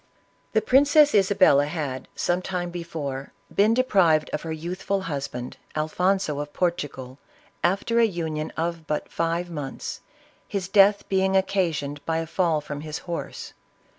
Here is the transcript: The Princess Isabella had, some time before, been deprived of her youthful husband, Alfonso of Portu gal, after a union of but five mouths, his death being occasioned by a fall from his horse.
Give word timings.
The 0.53 0.63
Princess 0.63 1.13
Isabella 1.13 1.67
had, 1.67 2.07
some 2.15 2.41
time 2.41 2.71
before, 2.71 3.33
been 3.53 3.75
deprived 3.75 4.31
of 4.31 4.41
her 4.41 4.51
youthful 4.51 5.01
husband, 5.01 5.57
Alfonso 5.75 6.39
of 6.39 6.51
Portu 6.53 6.91
gal, 6.91 7.19
after 7.63 7.99
a 7.99 8.05
union 8.05 8.49
of 8.57 8.87
but 8.87 9.11
five 9.11 9.51
mouths, 9.51 10.01
his 10.47 10.67
death 10.67 11.07
being 11.07 11.37
occasioned 11.37 12.03
by 12.07 12.17
a 12.17 12.25
fall 12.25 12.61
from 12.61 12.81
his 12.81 12.97
horse. 13.05 13.53